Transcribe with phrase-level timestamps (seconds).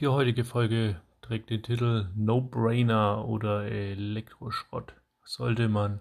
[0.00, 4.92] Die heutige Folge trägt den Titel No-Brainer oder Elektroschrott.
[5.22, 6.00] Sollte man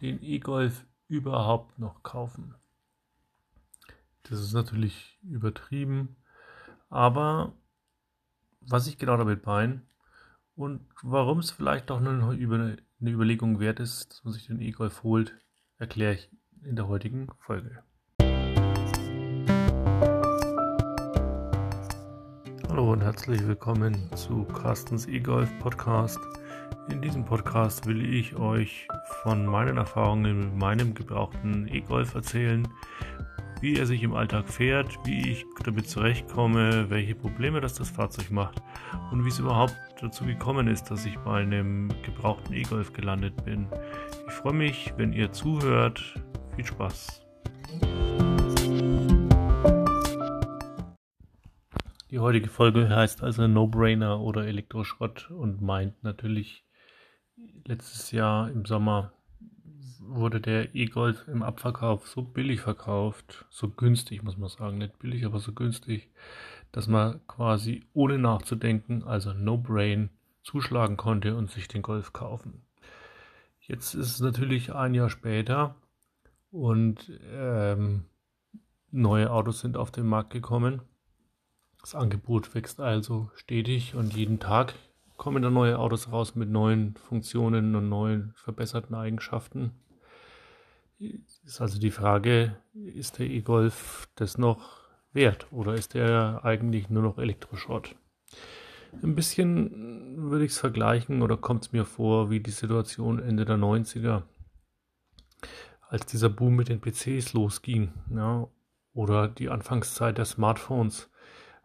[0.00, 2.54] den E-Golf überhaupt noch kaufen?
[4.22, 6.14] Das ist natürlich übertrieben,
[6.90, 7.54] aber
[8.60, 9.82] was ich genau damit meine
[10.54, 15.02] und warum es vielleicht doch eine, eine Überlegung wert ist, dass man sich den E-Golf
[15.02, 15.34] holt,
[15.78, 16.30] erkläre ich
[16.62, 17.82] in der heutigen Folge.
[22.88, 26.18] Und herzlich willkommen zu Carstens E-Golf Podcast.
[26.90, 28.88] In diesem Podcast will ich euch
[29.22, 32.66] von meinen Erfahrungen mit meinem gebrauchten E-Golf erzählen,
[33.60, 38.30] wie er sich im Alltag fährt, wie ich damit zurechtkomme, welche Probleme das das Fahrzeug
[38.30, 38.62] macht
[39.12, 43.66] und wie es überhaupt dazu gekommen ist, dass ich bei einem gebrauchten E-Golf gelandet bin.
[44.28, 46.02] Ich freue mich, wenn ihr zuhört.
[46.56, 47.20] Viel Spaß!
[52.10, 56.64] Die heutige Folge heißt also No-Brainer oder Elektroschrott und meint natürlich,
[57.66, 59.12] letztes Jahr im Sommer
[60.00, 65.26] wurde der E-Golf im Abverkauf so billig verkauft, so günstig muss man sagen, nicht billig,
[65.26, 66.08] aber so günstig,
[66.72, 70.08] dass man quasi ohne nachzudenken, also No-Brain,
[70.42, 72.62] zuschlagen konnte und sich den Golf kaufen.
[73.60, 75.74] Jetzt ist es natürlich ein Jahr später
[76.50, 78.06] und ähm,
[78.90, 80.80] neue Autos sind auf den Markt gekommen
[81.80, 84.74] das Angebot wächst also stetig und jeden Tag
[85.16, 89.72] kommen da neue Autos raus mit neuen Funktionen und neuen verbesserten Eigenschaften.
[90.98, 94.80] Ist also die Frage, ist der E-Golf das noch
[95.12, 97.94] wert oder ist der eigentlich nur noch Elektroschrott?
[99.02, 103.44] Ein bisschen würde ich es vergleichen oder kommt es mir vor wie die Situation Ende
[103.44, 104.22] der 90er,
[105.88, 108.48] als dieser Boom mit den PCs losging ja,
[108.92, 111.10] oder die Anfangszeit der Smartphones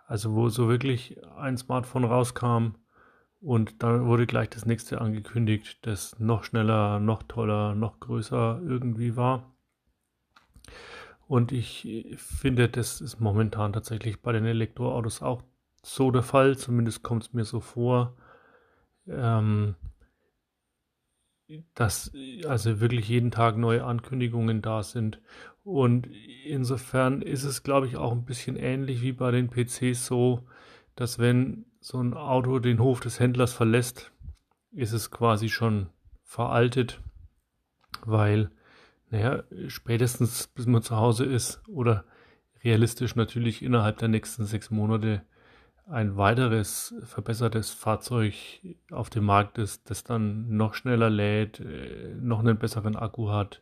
[0.08, 2.76] also wo so wirklich ein Smartphone rauskam
[3.42, 9.16] und dann wurde gleich das nächste angekündigt, das noch schneller, noch toller, noch größer irgendwie
[9.16, 9.54] war.
[11.28, 11.88] Und ich
[12.18, 15.42] finde, das ist momentan tatsächlich bei den Elektroautos auch
[15.82, 16.58] so der Fall.
[16.58, 18.16] Zumindest kommt es mir so vor.
[19.08, 19.76] Ähm,
[21.76, 22.12] dass
[22.48, 25.22] also wirklich jeden Tag neue Ankündigungen da sind.
[25.64, 26.08] Und
[26.46, 30.44] insofern ist es, glaube ich, auch ein bisschen ähnlich wie bei den PCs so,
[30.96, 34.12] dass wenn so ein Auto den Hof des Händlers verlässt,
[34.72, 35.88] ist es quasi schon
[36.24, 37.00] veraltet,
[38.06, 38.52] weil,
[39.10, 42.04] naja, spätestens bis man zu Hause ist oder
[42.64, 45.22] realistisch natürlich innerhalb der nächsten sechs Monate
[45.88, 48.34] ein weiteres verbessertes Fahrzeug
[48.92, 53.62] auf dem Markt ist, das dann noch schneller lädt, äh, noch einen besseren Akku hat,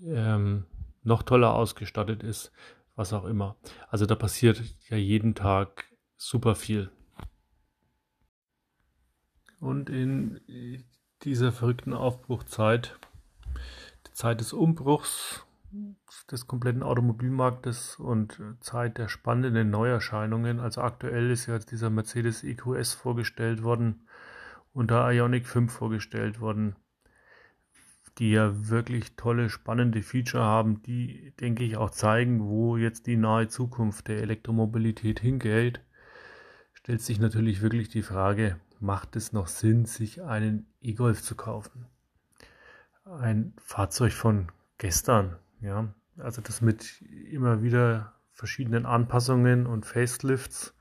[0.00, 0.64] ähm,
[1.02, 2.52] noch toller ausgestattet ist,
[2.94, 3.56] was auch immer.
[3.88, 6.90] Also da passiert ja jeden Tag super viel.
[9.60, 10.40] Und in
[11.22, 12.98] dieser verrückten Aufbruchzeit,
[14.06, 15.46] die Zeit des Umbruchs,
[16.30, 20.60] des kompletten Automobilmarktes und Zeit der spannenden Neuerscheinungen.
[20.60, 24.06] Also aktuell ist ja dieser Mercedes EQS vorgestellt worden
[24.72, 26.76] und der Ionic 5 vorgestellt worden,
[28.18, 33.16] die ja wirklich tolle, spannende Feature haben, die, denke ich, auch zeigen, wo jetzt die
[33.16, 35.80] nahe Zukunft der Elektromobilität hingeht.
[36.74, 41.86] Stellt sich natürlich wirklich die Frage, macht es noch Sinn, sich einen E-Golf zu kaufen?
[43.04, 50.74] Ein Fahrzeug von gestern, ja, also das mit immer wieder verschiedenen Anpassungen und Facelifts,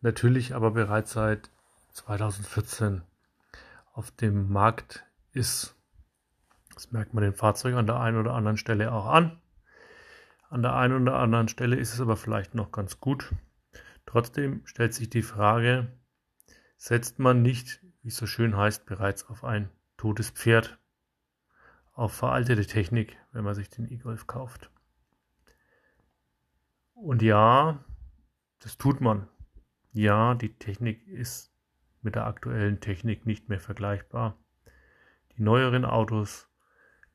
[0.00, 1.50] natürlich aber bereits seit
[1.92, 3.02] 2014
[3.92, 5.74] auf dem Markt ist.
[6.74, 9.40] Das merkt man dem Fahrzeug an der einen oder anderen Stelle auch an.
[10.48, 13.32] An der einen oder anderen Stelle ist es aber vielleicht noch ganz gut.
[14.06, 15.92] Trotzdem stellt sich die Frage,
[16.76, 20.78] setzt man nicht, wie es so schön heißt, bereits auf ein totes Pferd?
[21.94, 24.70] auf veraltete Technik, wenn man sich den E-Golf kauft.
[26.92, 27.84] Und ja,
[28.58, 29.28] das tut man.
[29.92, 31.52] Ja, die Technik ist
[32.02, 34.36] mit der aktuellen Technik nicht mehr vergleichbar.
[35.36, 36.48] Die neueren Autos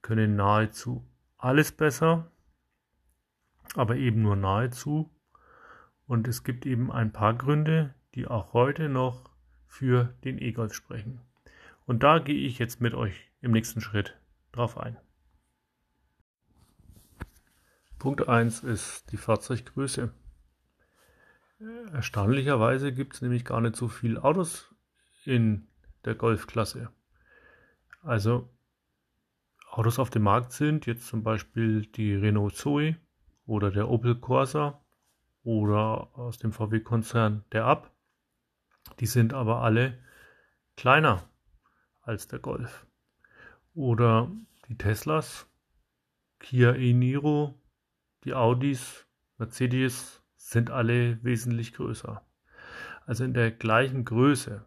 [0.02, 1.06] können nahezu
[1.38, 2.32] alles besser,
[3.76, 5.10] aber eben nur nahezu.
[6.08, 9.30] Und es gibt eben ein paar Gründe, die auch heute noch
[9.68, 11.22] für den E-Golf sprechen.
[11.86, 14.18] Und da gehe ich jetzt mit euch im nächsten Schritt
[14.52, 14.98] drauf ein.
[18.00, 20.12] Punkt 1 ist die Fahrzeuggröße.
[21.92, 24.74] Erstaunlicherweise gibt es nämlich gar nicht so viele Autos
[25.26, 25.68] in
[26.06, 26.90] der Golfklasse.
[28.02, 28.50] Also
[29.72, 32.98] Autos auf dem Markt sind jetzt zum Beispiel die Renault Zoe
[33.46, 34.82] oder der Opel Corsa
[35.44, 37.92] oder aus dem VW-Konzern der Up.
[39.00, 40.00] Die sind aber alle
[40.76, 41.24] kleiner
[42.02, 42.88] als der Golf.
[43.76, 44.32] Oder
[44.68, 45.48] die Teslas,
[46.40, 47.54] Kia e-Niro,
[48.24, 49.06] die Audis,
[49.38, 52.26] Mercedes sind alle wesentlich größer.
[53.06, 54.66] Also in der gleichen Größe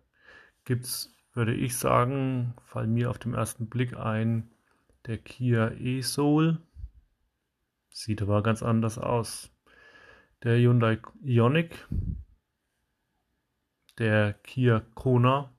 [0.64, 4.51] gibt es, würde ich sagen, fallen mir auf den ersten Blick ein,
[5.06, 6.58] der Kia e-Soul.
[7.90, 9.50] Sieht aber ganz anders aus.
[10.43, 11.88] Der Hyundai Ioniq,
[13.99, 15.52] der Kia Kona,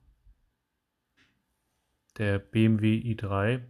[2.18, 3.62] der BMW i3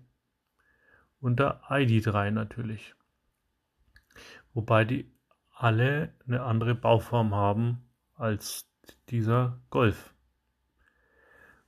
[1.21, 2.95] und der ID3 natürlich.
[4.53, 5.11] Wobei die
[5.51, 8.69] alle eine andere Bauform haben als
[9.09, 10.15] dieser Golf.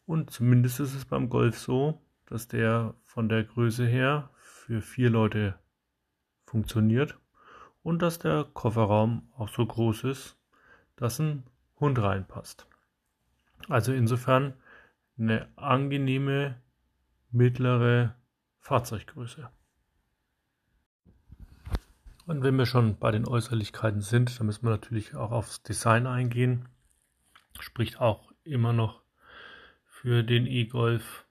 [0.06, 5.11] Und zumindest ist es beim Golf so, dass der von der Größe her für vier
[5.11, 5.58] Leute
[6.44, 7.19] funktioniert
[7.82, 10.37] und dass der Kofferraum auch so groß ist,
[10.96, 11.44] dass ein
[11.78, 12.67] Hund reinpasst.
[13.69, 14.55] Also insofern
[15.19, 16.61] eine angenehme
[17.31, 18.14] mittlere
[18.61, 19.49] Fahrzeuggröße.
[22.26, 26.08] Und wenn wir schon bei den Äußerlichkeiten sind, dann müssen wir natürlich auch aufs Design
[26.08, 26.69] eingehen.
[27.61, 29.02] Spricht auch immer noch
[29.87, 31.25] für den E-Golf.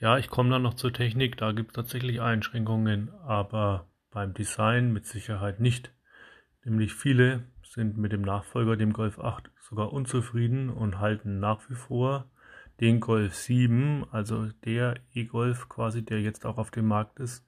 [0.00, 4.92] Ja, ich komme dann noch zur Technik, da gibt es tatsächlich Einschränkungen, aber beim Design
[4.92, 5.92] mit Sicherheit nicht.
[6.64, 11.74] Nämlich viele sind mit dem Nachfolger, dem Golf 8, sogar unzufrieden und halten nach wie
[11.74, 12.30] vor
[12.80, 17.44] den Golf 7, also der E-Golf quasi, der jetzt auch auf dem Markt ist,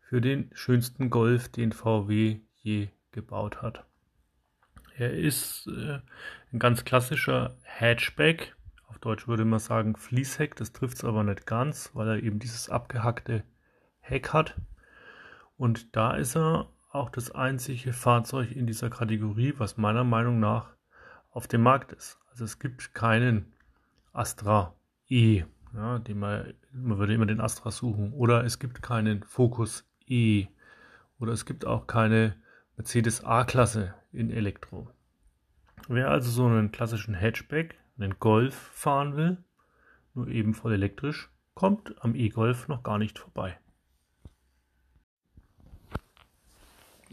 [0.00, 3.84] für den schönsten Golf, den VW je gebaut hat.
[4.96, 5.98] Er ist äh,
[6.52, 8.56] ein ganz klassischer Hatchback.
[8.92, 10.54] Auf Deutsch würde man sagen Fließheck.
[10.56, 13.42] Das trifft es aber nicht ganz, weil er eben dieses abgehackte
[14.00, 14.60] Heck hat.
[15.56, 20.74] Und da ist er auch das einzige Fahrzeug in dieser Kategorie, was meiner Meinung nach
[21.30, 22.18] auf dem Markt ist.
[22.30, 23.54] Also es gibt keinen
[24.12, 24.74] Astra
[25.08, 28.12] E, ja, den man, man würde immer den Astra suchen.
[28.12, 30.48] Oder es gibt keinen Focus E.
[31.18, 32.36] Oder es gibt auch keine
[32.76, 34.90] Mercedes A-Klasse in Elektro.
[35.88, 39.44] Wer also so einen klassischen Hatchback, einen Golf fahren will,
[40.14, 43.58] nur eben voll elektrisch, kommt am E-Golf noch gar nicht vorbei.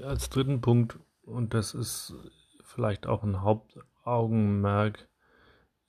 [0.01, 2.15] Als dritten Punkt, und das ist
[2.63, 5.09] vielleicht auch ein Hauptaugenmerk,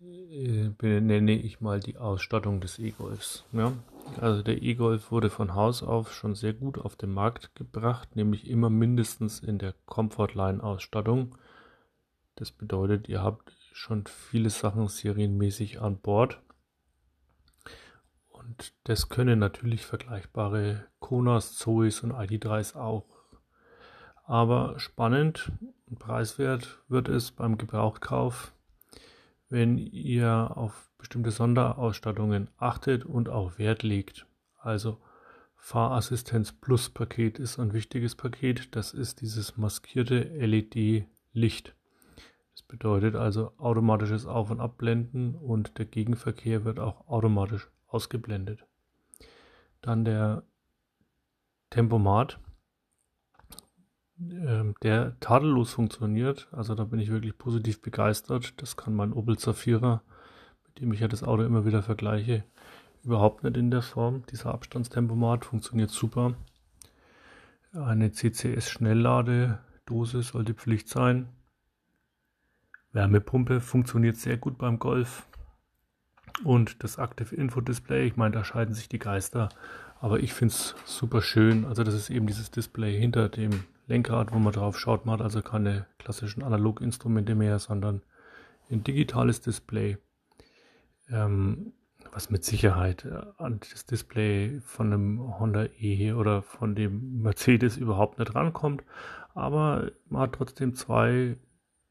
[0.01, 3.45] äh, benenne ich mal die Ausstattung des E-Golfs.
[3.53, 3.73] Ja?
[4.19, 8.49] Also der E-Golf wurde von Haus auf schon sehr gut auf den Markt gebracht, nämlich
[8.49, 11.37] immer mindestens in der Comfortline-Ausstattung.
[12.35, 16.41] Das bedeutet, ihr habt schon viele Sachen serienmäßig an Bord.
[18.29, 23.07] Und das können natürlich vergleichbare Konas, Zoes und ID3s auch.
[24.25, 25.53] Aber spannend
[25.87, 28.53] und preiswert wird es beim Gebrauchtkauf
[29.51, 34.27] wenn ihr auf bestimmte Sonderausstattungen achtet und auch Wert legt.
[34.59, 34.99] Also
[35.57, 38.75] Fahrassistenz Plus Paket ist ein wichtiges Paket.
[38.75, 41.75] Das ist dieses maskierte LED-Licht.
[42.53, 48.67] Das bedeutet also automatisches Auf- und Abblenden und der Gegenverkehr wird auch automatisch ausgeblendet.
[49.81, 50.45] Dann der
[51.71, 52.39] Tempomat
[54.21, 56.49] ähm, der tadellos funktioniert.
[56.53, 58.61] Also da bin ich wirklich positiv begeistert.
[58.61, 60.03] Das kann mein Opel Zafira,
[60.67, 62.45] mit dem ich ja das Auto immer wieder vergleiche,
[63.03, 64.25] überhaupt nicht in der Form.
[64.31, 66.35] Dieser Abstandstempomat funktioniert super.
[67.73, 71.29] Eine CCS-Schnelldladedose sollte Pflicht sein.
[72.93, 75.27] Wärmepumpe funktioniert sehr gut beim Golf.
[76.45, 79.51] Und das Active Info Display, ich meine, da scheiden sich die Geister,
[80.01, 81.65] aber ich finde es super schön.
[81.67, 85.05] Also das ist eben dieses Display hinter dem Lenkrad, wo man drauf schaut.
[85.05, 88.03] Man hat also keine klassischen Analoginstrumente mehr, sondern
[88.71, 89.99] ein digitales Display,
[91.11, 91.73] ähm,
[92.13, 97.77] was mit Sicherheit äh, an das Display von einem Honda E oder von dem Mercedes
[97.77, 98.85] überhaupt nicht rankommt.
[99.35, 101.37] Aber man hat trotzdem zwei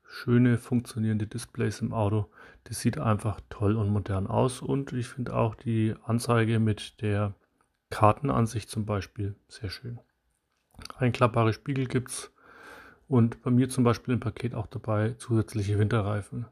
[0.10, 2.30] schöne funktionierende Displays im Auto.
[2.66, 7.36] Das sieht einfach toll und modern aus und ich finde auch die Anzeige mit der
[7.90, 10.00] Kartenansicht zum Beispiel sehr schön.
[10.98, 12.32] Einklappbare Spiegel gibt es
[13.08, 16.46] und bei mir zum Beispiel im Paket auch dabei zusätzliche Winterreifen.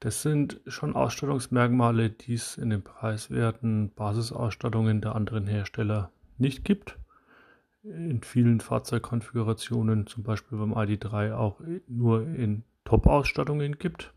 [0.00, 6.98] Das sind schon Ausstattungsmerkmale, die es in den preiswerten Basisausstattungen der anderen Hersteller nicht gibt.
[7.84, 14.12] In vielen Fahrzeugkonfigurationen, zum Beispiel beim ID3, auch nur in Top-Ausstattungen gibt.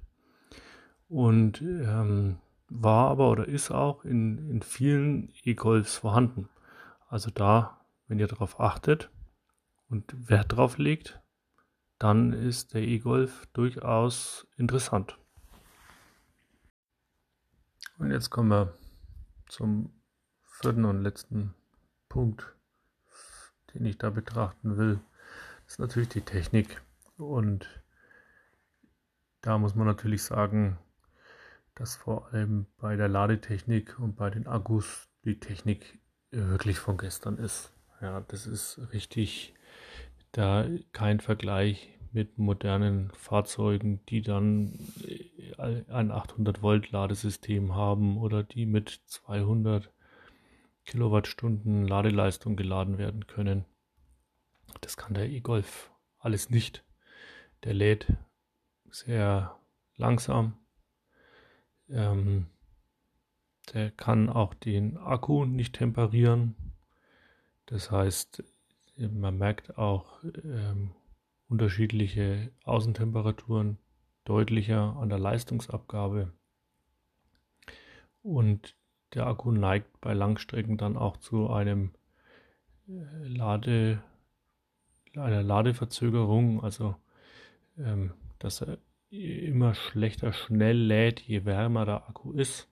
[1.09, 2.37] Und ähm,
[2.69, 6.49] war aber oder ist auch in, in vielen E-Golfs vorhanden.
[7.07, 9.09] Also da, wenn ihr darauf achtet,
[9.89, 11.21] und Wert drauf legt,
[11.99, 15.17] dann ist der E-Golf durchaus interessant.
[17.97, 18.73] Und jetzt kommen wir
[19.47, 19.91] zum
[20.43, 21.55] vierten und letzten
[22.09, 22.56] Punkt,
[23.77, 24.99] den ich da betrachten will.
[25.67, 26.81] Ist natürlich die Technik.
[27.17, 27.67] Und
[29.41, 30.77] da muss man natürlich sagen,
[31.75, 35.99] dass vor allem bei der Ladetechnik und bei den Akkus die Technik
[36.31, 37.71] wirklich von gestern ist.
[38.01, 39.53] Ja, das ist richtig,
[40.31, 44.79] da kein Vergleich mit modernen Fahrzeugen, die dann
[45.57, 49.91] äh, ein 800 Volt Ladesystem haben oder die mit 200
[50.87, 53.65] Kilowattstunden Ladeleistung geladen werden können.
[54.81, 56.83] Das kann der e-Golf alles nicht.
[57.63, 58.13] Der lädt
[58.89, 59.59] sehr
[59.97, 60.57] langsam.
[61.89, 62.47] Ähm,
[63.73, 66.55] der kann auch den Akku nicht temperieren.
[67.65, 68.43] Das heißt,
[68.95, 70.91] man merkt auch ähm,
[71.49, 73.77] unterschiedliche Außentemperaturen
[74.23, 76.31] deutlicher an der Leistungsabgabe.
[78.21, 78.75] Und
[79.13, 81.91] der Akku neigt bei Langstrecken dann auch zu einem
[82.87, 84.01] äh, Lade,
[85.15, 86.95] einer Ladeverzögerung, also
[87.77, 88.77] ähm, dass er
[89.09, 92.67] immer schlechter schnell lädt, je wärmer der Akku ist.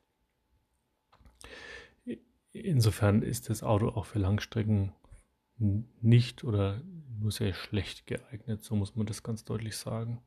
[2.52, 4.94] Insofern ist das Auto auch für Langstrecken
[5.58, 6.82] nicht oder
[7.20, 10.22] nur sehr schlecht geeignet, so muss man das ganz deutlich sagen.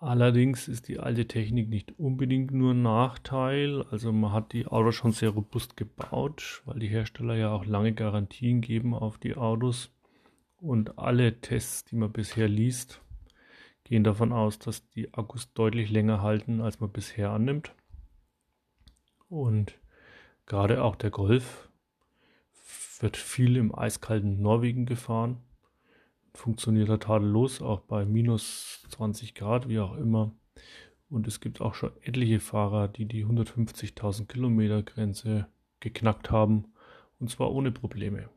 [0.00, 3.82] Allerdings ist die alte Technik nicht unbedingt nur ein Nachteil.
[3.90, 7.94] Also man hat die Autos schon sehr robust gebaut, weil die Hersteller ja auch lange
[7.94, 9.90] Garantien geben auf die Autos.
[10.58, 13.00] Und alle Tests, die man bisher liest,
[13.84, 17.74] gehen davon aus, dass die Akkus deutlich länger halten, als man bisher annimmt.
[19.28, 19.78] Und
[20.46, 21.70] gerade auch der Golf
[23.00, 25.38] wird viel im eiskalten Norwegen gefahren.
[26.34, 30.32] Funktioniert er tadellos, auch bei minus 20 Grad, wie auch immer.
[31.10, 35.46] Und es gibt auch schon etliche Fahrer, die die 150.000 Kilometer Grenze
[35.80, 36.72] geknackt haben.
[37.20, 38.30] Und zwar ohne Probleme.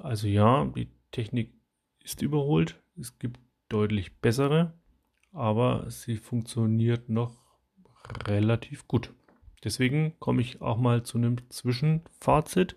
[0.00, 1.54] Also ja, die Technik
[2.02, 2.80] ist überholt.
[2.98, 4.74] Es gibt deutlich bessere,
[5.32, 7.32] aber sie funktioniert noch
[8.26, 9.12] relativ gut.
[9.64, 12.76] Deswegen komme ich auch mal zu einem Zwischenfazit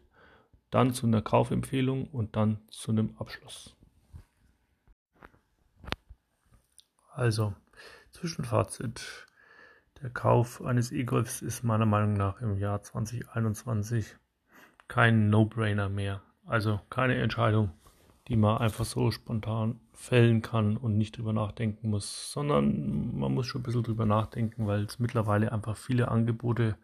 [0.72, 3.76] dann zu einer Kaufempfehlung und dann zu einem Abschluss.
[7.20, 7.54] Also,
[8.12, 9.28] Zwischenfazit.
[10.02, 14.16] Der Kauf eines E-Golfs ist meiner Meinung nach im Jahr 2021
[14.88, 16.22] kein No-Brainer mehr.
[16.46, 17.72] Also keine Entscheidung,
[18.30, 23.48] die man einfach so spontan fällen kann und nicht drüber nachdenken muss, sondern man muss
[23.48, 26.78] schon ein bisschen drüber nachdenken, weil es mittlerweile einfach viele Angebote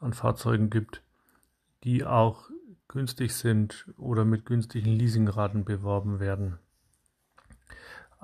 [0.00, 1.00] an Fahrzeugen gibt,
[1.84, 2.50] die auch
[2.88, 6.58] günstig sind oder mit günstigen Leasingraten beworben werden.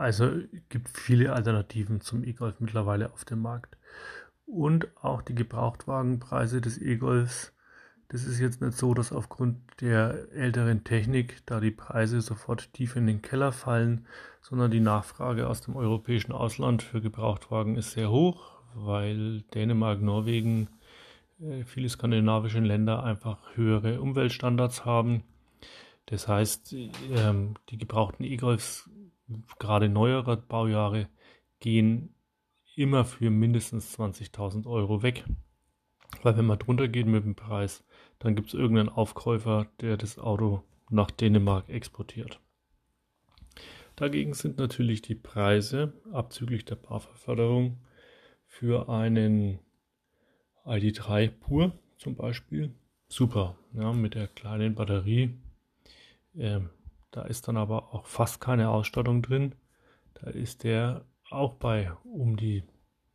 [0.00, 0.30] Also
[0.70, 3.76] gibt viele Alternativen zum E-Golf mittlerweile auf dem Markt.
[4.46, 7.52] Und auch die Gebrauchtwagenpreise des E-Golfs.
[8.08, 12.96] Das ist jetzt nicht so, dass aufgrund der älteren Technik da die Preise sofort tief
[12.96, 14.06] in den Keller fallen,
[14.40, 20.68] sondern die Nachfrage aus dem europäischen Ausland für Gebrauchtwagen ist sehr hoch, weil Dänemark, Norwegen,
[21.42, 25.24] äh, viele skandinavische Länder einfach höhere Umweltstandards haben.
[26.06, 26.74] Das heißt,
[27.12, 28.88] ähm, die gebrauchten E-Golfs,
[29.58, 31.08] gerade neuerer Baujahre,
[31.60, 32.14] gehen
[32.76, 35.24] immer für mindestens 20.000 Euro weg.
[36.22, 37.84] Weil wenn man drunter geht mit dem Preis,
[38.18, 42.40] dann gibt es irgendeinen Aufkäufer, der das Auto nach Dänemark exportiert.
[43.96, 47.80] Dagegen sind natürlich die Preise abzüglich der BAFA-Förderung
[48.46, 49.60] für einen
[50.64, 52.74] ID3 pur zum Beispiel.
[53.08, 55.38] Super, ja, mit der kleinen Batterie.
[56.34, 56.70] Ähm,
[57.10, 59.54] da ist dann aber auch fast keine Ausstattung drin.
[60.14, 62.64] Da ist der auch bei um die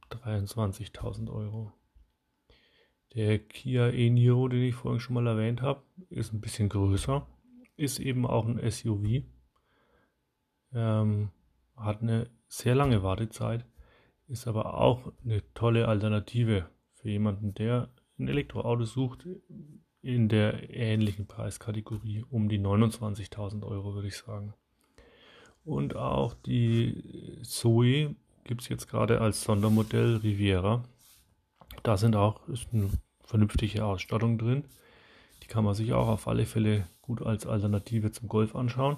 [0.10, 1.72] 23.000 Euro.
[3.14, 7.26] Der Kia e-Niro, den ich vorhin schon mal erwähnt habe, ist ein bisschen größer,
[7.78, 9.24] ist eben auch ein SUV,
[10.74, 11.32] ähm,
[11.78, 13.66] hat eine sehr lange Wartezeit,
[14.28, 19.28] ist aber auch eine tolle Alternative für jemanden, der ein Elektroauto sucht
[20.06, 24.54] in der ähnlichen Preiskategorie um die 29.000 Euro, würde ich sagen.
[25.64, 30.84] Und auch die Zoe gibt es jetzt gerade als Sondermodell Riviera.
[31.82, 32.92] Da sind auch ist eine
[33.24, 34.66] vernünftige Ausstattung drin.
[35.42, 38.98] Die kann man sich auch auf alle Fälle gut als Alternative zum Golf anschauen.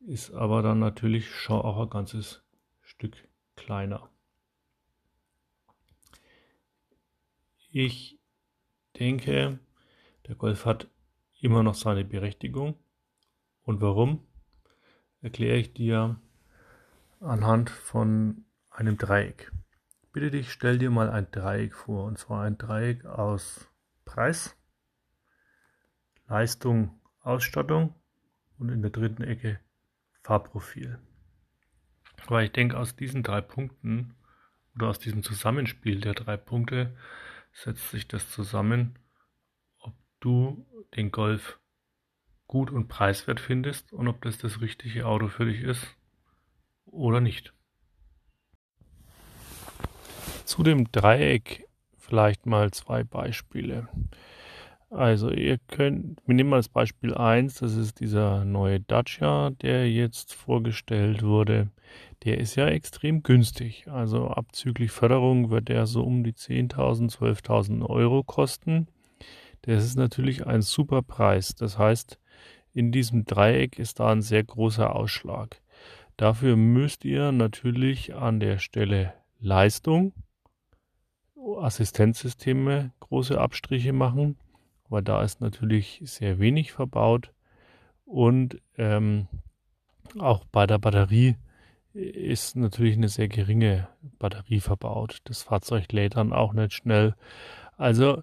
[0.00, 2.42] Ist aber dann natürlich schon auch ein ganzes
[2.82, 4.10] Stück kleiner.
[7.70, 8.18] Ich
[8.98, 9.60] denke,
[10.28, 10.88] der Golf hat
[11.40, 12.78] immer noch seine Berechtigung.
[13.62, 14.26] Und warum?
[15.20, 16.20] Erkläre ich dir
[17.20, 19.50] anhand von einem Dreieck.
[20.12, 23.68] Bitte dich, stell dir mal ein Dreieck vor, und zwar ein Dreieck aus
[24.04, 24.56] Preis,
[26.28, 27.94] Leistung, Ausstattung
[28.58, 29.60] und in der dritten Ecke
[30.22, 30.98] Fahrprofil.
[32.26, 34.14] Weil ich denke, aus diesen drei Punkten
[34.74, 36.96] oder aus diesem Zusammenspiel der drei Punkte
[37.52, 38.98] setzt sich das zusammen,
[40.20, 41.58] du den Golf
[42.46, 45.96] gut und preiswert findest und ob das das richtige Auto für dich ist
[46.86, 47.52] oder nicht.
[50.44, 53.88] Zu dem Dreieck vielleicht mal zwei Beispiele.
[54.90, 59.90] Also ihr könnt, wir nehmen mal das Beispiel 1, das ist dieser neue Dacia, der
[59.90, 61.68] jetzt vorgestellt wurde.
[62.24, 63.86] Der ist ja extrem günstig.
[63.88, 68.88] Also abzüglich Förderung wird der so um die 10.000, 12.000 Euro kosten.
[69.62, 71.54] Das ist natürlich ein super Preis.
[71.54, 72.18] Das heißt,
[72.72, 75.60] in diesem Dreieck ist da ein sehr großer Ausschlag.
[76.16, 80.12] Dafür müsst ihr natürlich an der Stelle Leistung,
[81.60, 84.36] Assistenzsysteme große Abstriche machen,
[84.88, 87.32] weil da ist natürlich sehr wenig verbaut
[88.04, 89.28] und ähm,
[90.18, 91.36] auch bei der Batterie
[91.92, 93.88] ist natürlich eine sehr geringe
[94.18, 95.18] Batterie verbaut.
[95.24, 97.14] Das Fahrzeug lädt dann auch nicht schnell.
[97.76, 98.22] Also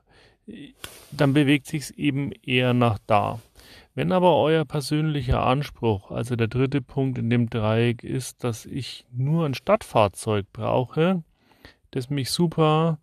[1.12, 3.40] dann bewegt sich es eben eher nach da.
[3.96, 9.06] Wenn aber euer persönlicher Anspruch, also der dritte Punkt in dem Dreieck ist, dass ich
[9.12, 11.24] nur ein Stadtfahrzeug brauche,
[11.92, 13.00] das mich super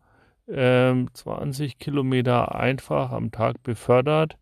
[0.48, 4.36] ähm, 20 Kilometer einfach am Tag befördert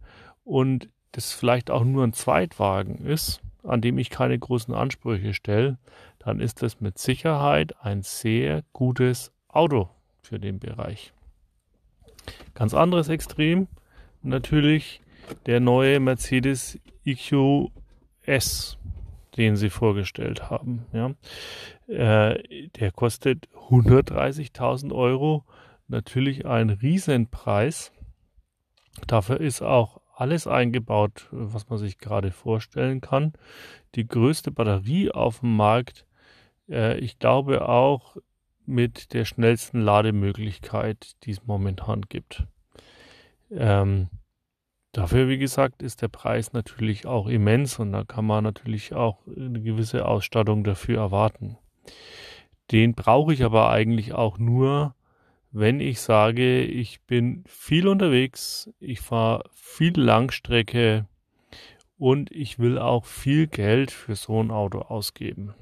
[0.44, 5.78] und das vielleicht auch nur ein Zweitwagen ist, an dem ich keine großen Ansprüche stelle,
[6.18, 9.88] dann ist das mit Sicherheit ein sehr gutes Auto
[10.22, 11.12] für den Bereich.
[12.54, 13.68] Ganz anderes Extrem
[14.22, 15.00] natürlich
[15.46, 18.78] der neue Mercedes EQS,
[19.36, 20.86] den sie vorgestellt haben.
[20.92, 21.14] Ja.
[21.88, 25.44] Äh, der kostet 130.000 Euro
[25.88, 27.92] natürlich ein Riesenpreis.
[29.06, 33.32] Dafür ist auch alles eingebaut, was man sich gerade vorstellen kann.
[33.94, 36.06] Die größte Batterie auf dem Markt,
[36.68, 38.16] äh, ich glaube auch
[38.70, 42.44] mit der schnellsten Lademöglichkeit, die es momentan gibt.
[43.50, 44.08] Ähm,
[44.92, 49.18] dafür, wie gesagt, ist der Preis natürlich auch immens und da kann man natürlich auch
[49.26, 51.58] eine gewisse Ausstattung dafür erwarten.
[52.70, 54.94] Den brauche ich aber eigentlich auch nur,
[55.50, 61.06] wenn ich sage, ich bin viel unterwegs, ich fahre viel Langstrecke
[61.98, 65.54] und ich will auch viel Geld für so ein Auto ausgeben.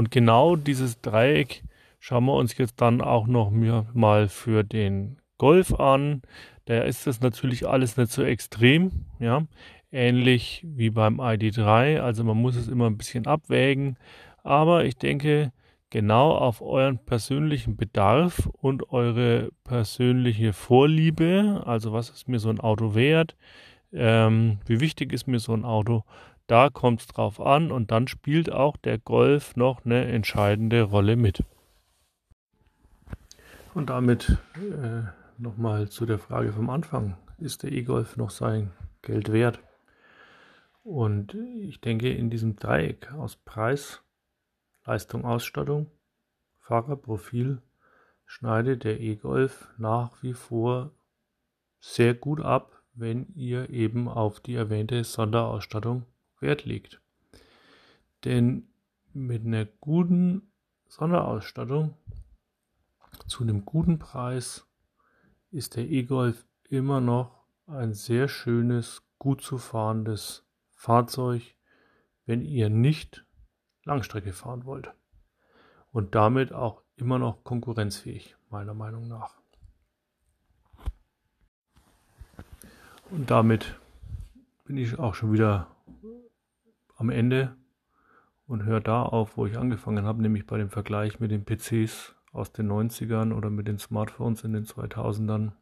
[0.00, 1.62] Und genau dieses Dreieck
[1.98, 6.22] schauen wir uns jetzt dann auch noch mal für den Golf an.
[6.64, 9.42] Da ist das natürlich alles nicht so extrem, ja,
[9.92, 12.00] ähnlich wie beim ID3.
[12.00, 13.98] Also man muss es immer ein bisschen abwägen.
[14.42, 15.52] Aber ich denke,
[15.90, 22.60] genau auf euren persönlichen Bedarf und eure persönliche Vorliebe, also was ist mir so ein
[22.60, 23.36] Auto wert,
[23.92, 26.04] ähm, wie wichtig ist mir so ein Auto,
[26.50, 31.14] da kommt es drauf an und dann spielt auch der Golf noch eine entscheidende Rolle
[31.14, 31.44] mit.
[33.72, 35.02] Und damit äh,
[35.38, 37.16] nochmal zu der Frage vom Anfang.
[37.38, 39.60] Ist der E-Golf noch sein Geld wert?
[40.82, 44.02] Und ich denke, in diesem Dreieck aus Preis,
[44.84, 45.86] Leistung, Ausstattung,
[46.58, 47.62] Fahrerprofil
[48.26, 50.90] schneidet der E-Golf nach wie vor
[51.78, 56.06] sehr gut ab, wenn ihr eben auf die erwähnte Sonderausstattung
[56.40, 57.00] Wert legt.
[58.24, 58.68] Denn
[59.12, 60.52] mit einer guten
[60.88, 61.94] Sonderausstattung
[63.26, 64.66] zu einem guten Preis
[65.50, 71.42] ist der E-Golf immer noch ein sehr schönes, gut zu fahrendes Fahrzeug,
[72.26, 73.24] wenn ihr nicht
[73.84, 74.92] Langstrecke fahren wollt.
[75.92, 79.40] Und damit auch immer noch konkurrenzfähig, meiner Meinung nach.
[83.10, 83.76] Und damit
[84.64, 85.66] bin ich auch schon wieder
[86.96, 87.56] am Ende
[88.46, 92.14] und höre da auf, wo ich angefangen habe, nämlich bei dem Vergleich mit den PCs
[92.32, 95.52] aus den 90ern oder mit den Smartphones in den 2000ern.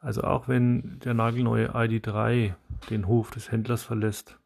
[0.00, 2.54] Also auch wenn der nagelneue ID3
[2.90, 4.38] den Hof des Händlers verlässt,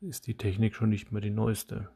[0.00, 1.88] ist die Technik schon nicht mehr die neueste.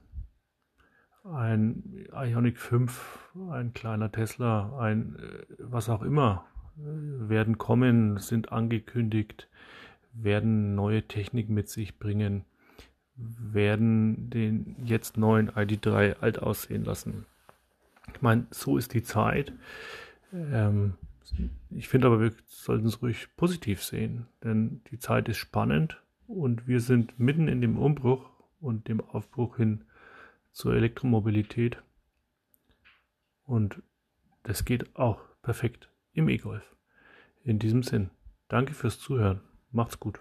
[1.22, 6.46] Ein Ionic 5, ein kleiner Tesla, ein äh, was auch immer,
[6.78, 9.50] äh, werden kommen, sind angekündigt,
[10.12, 12.44] werden neue Technik mit sich bringen,
[13.16, 17.26] werden den jetzt neuen ID3 alt aussehen lassen.
[18.14, 19.52] Ich meine, so ist die Zeit.
[20.32, 20.94] Ähm,
[21.70, 26.66] ich finde aber, wir sollten es ruhig positiv sehen, denn die Zeit ist spannend und
[26.66, 29.84] wir sind mitten in dem Umbruch und dem Aufbruch hin
[30.52, 31.82] zur Elektromobilität.
[33.44, 33.82] Und
[34.42, 36.76] das geht auch perfekt im E-Golf.
[37.42, 38.10] In diesem Sinn,
[38.48, 39.40] danke fürs Zuhören.
[39.72, 40.20] Macht's gut.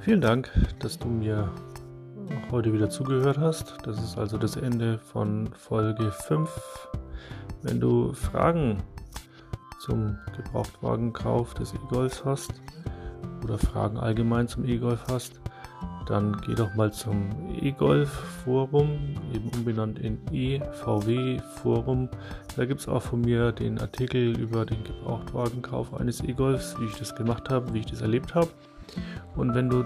[0.00, 1.52] Vielen Dank, dass du mir
[2.50, 3.76] heute wieder zugehört hast.
[3.84, 6.88] Das ist also das Ende von Folge 5.
[7.62, 8.82] Wenn du Fragen
[9.80, 12.52] zum Gebrauchtwagenkauf des E-Golfs hast
[13.42, 15.40] oder Fragen allgemein zum E-Golf hast,
[16.06, 18.10] dann geh doch mal zum E-Golf
[18.44, 22.08] Forum, eben umbenannt in EVW Forum.
[22.56, 26.96] Da gibt es auch von mir den Artikel über den Gebrauchtwagenkauf eines E-Golfs, wie ich
[26.96, 28.48] das gemacht habe, wie ich das erlebt habe.
[29.36, 29.84] Und wenn du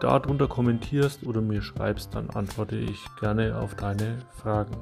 [0.00, 4.76] darunter kommentierst oder mir schreibst, dann antworte ich gerne auf deine Fragen.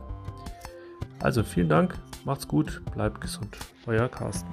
[1.21, 3.57] Also vielen Dank, macht's gut, bleibt gesund.
[3.87, 4.53] Euer Carsten.